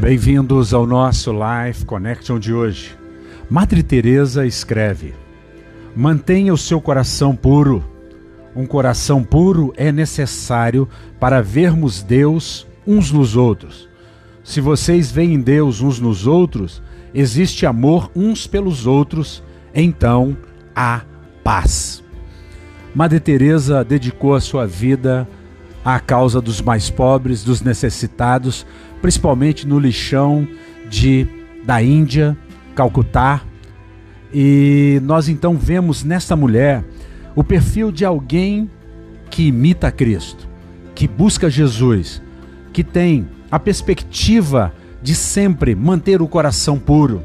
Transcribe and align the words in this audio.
Bem-vindos 0.00 0.74
ao 0.74 0.86
nosso 0.86 1.32
Life 1.32 1.86
Connection 1.86 2.38
de 2.38 2.52
hoje. 2.52 2.94
Madre 3.48 3.82
Teresa 3.82 4.46
escreve: 4.46 5.14
Mantenha 5.96 6.52
o 6.52 6.58
seu 6.58 6.82
coração 6.82 7.34
puro. 7.34 7.82
Um 8.54 8.66
coração 8.66 9.24
puro 9.24 9.72
é 9.74 9.90
necessário 9.90 10.86
para 11.18 11.42
vermos 11.42 12.02
Deus 12.02 12.66
uns 12.86 13.10
nos 13.10 13.36
outros. 13.36 13.88
Se 14.44 14.60
vocês 14.60 15.10
veem 15.10 15.40
Deus 15.40 15.80
uns 15.80 15.98
nos 15.98 16.26
outros, 16.26 16.82
existe 17.14 17.64
amor 17.64 18.10
uns 18.14 18.46
pelos 18.46 18.86
outros, 18.86 19.42
então 19.74 20.36
há 20.74 21.00
paz. 21.42 22.04
Madre 22.94 23.18
Teresa 23.18 23.82
dedicou 23.82 24.34
a 24.34 24.40
sua 24.40 24.66
vida 24.66 25.26
à 25.86 26.00
causa 26.00 26.40
dos 26.40 26.60
mais 26.60 26.90
pobres, 26.90 27.44
dos 27.44 27.62
necessitados, 27.62 28.66
principalmente 29.00 29.68
no 29.68 29.78
lixão 29.78 30.48
de 30.90 31.28
da 31.64 31.80
Índia, 31.80 32.36
Calcutá. 32.74 33.40
E 34.34 35.00
nós 35.04 35.28
então 35.28 35.56
vemos 35.56 36.02
nesta 36.02 36.34
mulher 36.34 36.84
o 37.36 37.44
perfil 37.44 37.92
de 37.92 38.04
alguém 38.04 38.68
que 39.30 39.44
imita 39.46 39.92
Cristo, 39.92 40.48
que 40.92 41.06
busca 41.06 41.48
Jesus, 41.48 42.20
que 42.72 42.82
tem 42.82 43.28
a 43.48 43.58
perspectiva 43.60 44.74
de 45.00 45.14
sempre 45.14 45.72
manter 45.76 46.20
o 46.20 46.26
coração 46.26 46.80
puro. 46.80 47.22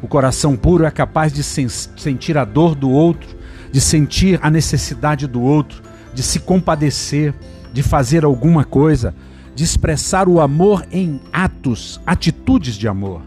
O 0.00 0.08
coração 0.08 0.56
puro 0.56 0.86
é 0.86 0.90
capaz 0.90 1.34
de 1.34 1.42
sen 1.42 1.68
sentir 1.68 2.38
a 2.38 2.46
dor 2.46 2.74
do 2.74 2.88
outro, 2.88 3.28
de 3.70 3.78
sentir 3.78 4.40
a 4.42 4.50
necessidade 4.50 5.26
do 5.26 5.42
outro, 5.42 5.82
de 6.14 6.22
se 6.22 6.40
compadecer, 6.40 7.34
de 7.72 7.82
fazer 7.82 8.24
alguma 8.24 8.64
coisa, 8.64 9.14
de 9.54 9.64
expressar 9.64 10.28
o 10.28 10.40
amor 10.40 10.86
em 10.90 11.20
atos, 11.32 12.00
atitudes 12.06 12.74
de 12.74 12.88
amor. 12.88 13.22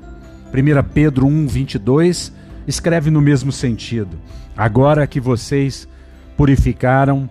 1 0.53 0.89
Pedro 0.93 1.25
1, 1.25 1.47
22 1.47 2.33
escreve 2.67 3.09
no 3.09 3.21
mesmo 3.21 3.51
sentido. 3.51 4.17
Agora 4.55 5.07
que 5.07 5.19
vocês 5.19 5.87
purificaram 6.37 7.29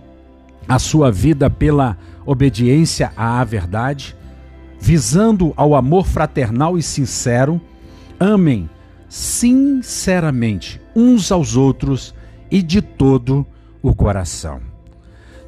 a 0.67 0.79
sua 0.79 1.11
vida 1.11 1.49
pela 1.49 1.97
obediência 2.25 3.11
à 3.15 3.43
verdade, 3.43 4.15
visando 4.79 5.53
ao 5.55 5.75
amor 5.75 6.05
fraternal 6.05 6.77
e 6.77 6.83
sincero, 6.83 7.61
amem 8.19 8.69
sinceramente 9.07 10.81
uns 10.95 11.31
aos 11.31 11.55
outros 11.55 12.13
e 12.49 12.61
de 12.61 12.81
todo 12.81 13.45
o 13.81 13.93
coração. 13.93 14.72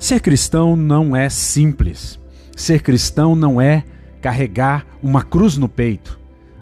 Ser 0.06 0.20
cristão 0.20 0.76
não 0.76 1.16
é 1.16 1.30
simples. 1.30 2.20
Ser 2.56 2.84
cristão 2.84 3.36
não 3.36 3.60
é 3.60 3.84
carregar 4.22 4.86
uma 5.02 5.24
cruz 5.24 5.58
no 5.58 5.68
peito, 5.68 6.20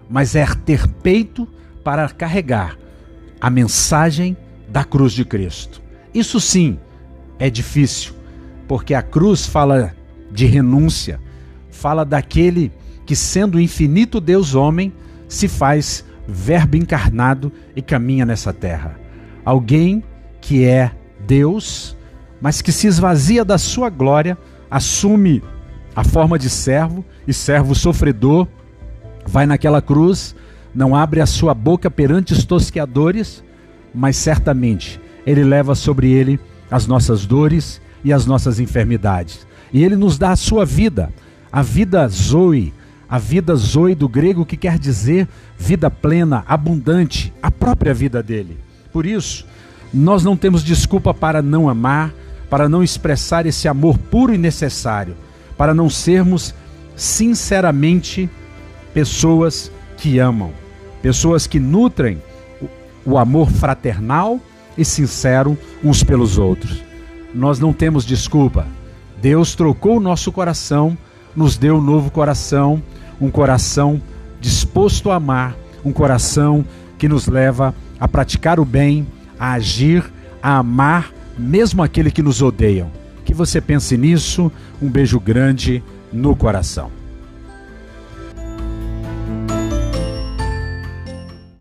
mas 0.09 0.33
é 0.33 0.45
ter 0.63 0.87
peito 0.87 1.45
para 1.83 2.07
carregar 2.07 2.77
a 3.41 3.49
mensagem 3.49 4.37
da 4.69 4.85
cruz 4.85 5.11
de 5.11 5.25
Cristo. 5.25 5.81
Isso 6.13 6.39
sim 6.39 6.79
é 7.37 7.49
difícil, 7.49 8.13
porque 8.65 8.93
a 8.93 9.01
cruz 9.01 9.45
fala 9.45 9.93
de 10.31 10.45
renúncia, 10.45 11.19
fala 11.69 12.05
daquele 12.05 12.71
que, 13.05 13.13
sendo 13.13 13.59
infinito 13.59 14.21
Deus 14.21 14.55
homem, 14.55 14.93
se 15.27 15.49
faz 15.49 16.05
Verbo 16.25 16.77
encarnado 16.77 17.51
e 17.75 17.81
caminha 17.81 18.25
nessa 18.25 18.53
terra. 18.53 18.97
Alguém 19.43 20.01
que 20.39 20.63
é 20.63 20.93
Deus, 21.27 21.97
mas 22.43 22.61
que 22.61 22.73
se 22.73 22.87
esvazia 22.87 23.45
da 23.45 23.57
sua 23.57 23.89
glória, 23.89 24.37
assume 24.69 25.41
a 25.95 26.03
forma 26.03 26.37
de 26.37 26.49
servo 26.49 27.05
e 27.25 27.33
servo 27.33 27.73
sofredor, 27.73 28.45
vai 29.25 29.45
naquela 29.45 29.81
cruz, 29.81 30.35
não 30.75 30.93
abre 30.93 31.21
a 31.21 31.25
sua 31.25 31.53
boca 31.53 31.89
perante 31.89 32.33
os 32.33 32.43
tosqueadores, 32.43 33.41
mas 33.95 34.17
certamente 34.17 34.99
ele 35.25 35.41
leva 35.41 35.73
sobre 35.73 36.11
ele 36.11 36.37
as 36.69 36.85
nossas 36.85 37.25
dores 37.25 37.79
e 38.03 38.11
as 38.11 38.25
nossas 38.25 38.59
enfermidades. 38.59 39.47
E 39.71 39.81
ele 39.81 39.95
nos 39.95 40.17
dá 40.17 40.31
a 40.31 40.35
sua 40.35 40.65
vida, 40.65 41.13
a 41.49 41.61
vida 41.61 42.05
Zoe, 42.09 42.73
a 43.07 43.17
vida 43.17 43.55
Zoe 43.55 43.95
do 43.95 44.09
grego 44.09 44.45
que 44.45 44.57
quer 44.57 44.77
dizer 44.77 45.29
vida 45.57 45.89
plena, 45.89 46.43
abundante, 46.45 47.33
a 47.41 47.49
própria 47.49 47.93
vida 47.93 48.21
dele. 48.21 48.57
Por 48.91 49.05
isso, 49.05 49.47
nós 49.93 50.25
não 50.25 50.35
temos 50.35 50.61
desculpa 50.61 51.13
para 51.13 51.41
não 51.41 51.69
amar, 51.69 52.13
para 52.53 52.69
não 52.69 52.83
expressar 52.83 53.47
esse 53.47 53.67
amor 53.67 53.97
puro 53.97 54.31
e 54.31 54.37
necessário 54.37 55.15
para 55.57 55.73
não 55.73 55.89
sermos 55.89 56.53
sinceramente 56.95 58.29
pessoas 58.93 59.71
que 59.97 60.19
amam, 60.19 60.51
pessoas 61.01 61.47
que 61.47 61.59
nutrem 61.59 62.21
o 63.03 63.17
amor 63.17 63.49
fraternal 63.49 64.39
e 64.77 64.85
sincero 64.85 65.57
uns 65.83 66.03
pelos 66.03 66.37
outros. 66.37 66.83
Nós 67.33 67.57
não 67.57 67.73
temos 67.73 68.05
desculpa. 68.05 68.67
Deus 69.19 69.55
trocou 69.55 69.97
o 69.97 69.99
nosso 69.99 70.31
coração, 70.31 70.95
nos 71.35 71.57
deu 71.57 71.77
um 71.77 71.81
novo 71.81 72.11
coração, 72.11 72.79
um 73.19 73.31
coração 73.31 73.99
disposto 74.39 75.09
a 75.09 75.15
amar, 75.15 75.55
um 75.83 75.91
coração 75.91 76.63
que 76.99 77.07
nos 77.09 77.25
leva 77.25 77.73
a 77.99 78.07
praticar 78.07 78.59
o 78.59 78.65
bem, 78.65 79.07
a 79.39 79.53
agir, 79.53 80.03
a 80.39 80.57
amar 80.57 81.11
mesmo 81.37 81.83
aquele 81.83 82.11
que 82.11 82.21
nos 82.21 82.41
odeiam. 82.41 82.91
Que 83.25 83.33
você 83.33 83.61
pense 83.61 83.97
nisso. 83.97 84.51
Um 84.81 84.89
beijo 84.89 85.19
grande 85.19 85.83
no 86.11 86.35
coração. 86.35 87.02